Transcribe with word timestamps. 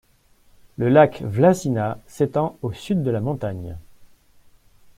Le 0.77 0.89
lac 0.89 1.21
Vlasina 1.21 1.99
s'étend 2.07 2.57
au 2.63 2.73
sud 2.73 3.03
de 3.03 3.11
la 3.11 3.21
montagne. 3.21 3.77